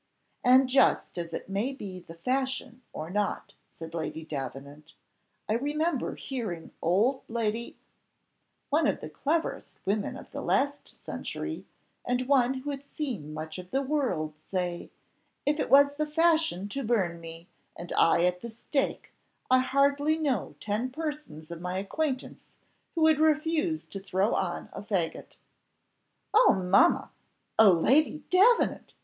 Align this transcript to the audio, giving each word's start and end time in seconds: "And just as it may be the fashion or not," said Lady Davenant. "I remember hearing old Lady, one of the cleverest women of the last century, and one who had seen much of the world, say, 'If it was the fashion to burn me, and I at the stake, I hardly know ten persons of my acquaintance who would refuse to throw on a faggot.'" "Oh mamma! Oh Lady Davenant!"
"And 0.43 0.67
just 0.67 1.19
as 1.19 1.31
it 1.31 1.47
may 1.47 1.71
be 1.73 1.99
the 1.99 2.15
fashion 2.15 2.81
or 2.91 3.11
not," 3.11 3.53
said 3.71 3.93
Lady 3.93 4.25
Davenant. 4.25 4.93
"I 5.47 5.53
remember 5.53 6.15
hearing 6.15 6.71
old 6.81 7.21
Lady, 7.27 7.77
one 8.71 8.87
of 8.87 8.99
the 8.99 9.11
cleverest 9.11 9.77
women 9.85 10.17
of 10.17 10.31
the 10.31 10.41
last 10.41 10.99
century, 11.03 11.67
and 12.03 12.23
one 12.27 12.55
who 12.55 12.71
had 12.71 12.83
seen 12.83 13.31
much 13.31 13.59
of 13.59 13.69
the 13.69 13.83
world, 13.83 14.33
say, 14.49 14.89
'If 15.45 15.59
it 15.59 15.69
was 15.69 15.93
the 15.97 16.07
fashion 16.07 16.67
to 16.69 16.83
burn 16.83 17.21
me, 17.21 17.47
and 17.77 17.93
I 17.93 18.23
at 18.23 18.39
the 18.41 18.49
stake, 18.49 19.11
I 19.51 19.59
hardly 19.59 20.17
know 20.17 20.55
ten 20.59 20.89
persons 20.89 21.51
of 21.51 21.61
my 21.61 21.77
acquaintance 21.77 22.53
who 22.95 23.03
would 23.03 23.19
refuse 23.19 23.85
to 23.89 23.99
throw 23.99 24.33
on 24.33 24.67
a 24.73 24.81
faggot.'" 24.81 25.37
"Oh 26.33 26.55
mamma! 26.55 27.11
Oh 27.59 27.69
Lady 27.73 28.23
Davenant!" 28.31 28.93